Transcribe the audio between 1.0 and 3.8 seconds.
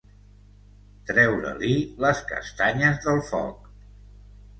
Treure-li les castanyes del foc.